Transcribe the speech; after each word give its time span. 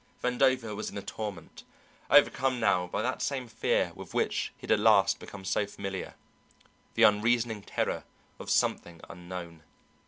Vandover 0.23 0.75
was 0.75 0.89
in 0.89 0.97
a 0.97 1.03
torment, 1.03 1.61
overcome 2.09 2.59
now 2.59 2.87
by 2.87 3.03
that 3.03 3.21
same 3.21 3.47
fear 3.47 3.91
with 3.93 4.15
which 4.15 4.51
he 4.57 4.61
had 4.65 4.71
at 4.71 4.79
last 4.79 5.19
become 5.19 5.45
so 5.45 5.67
familiar, 5.67 6.15
the 6.95 7.03
unreasoning 7.03 7.61
terror 7.61 8.03
of 8.39 8.49
something 8.49 9.01
unknown. 9.11 9.61